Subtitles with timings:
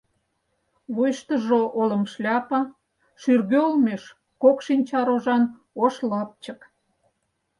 [0.93, 2.61] Вуйыштыжо— олым шляпа,
[3.21, 4.03] шӱргӧ олмеш—
[4.41, 5.43] кок шинча рожан
[5.83, 6.59] ош лапчык.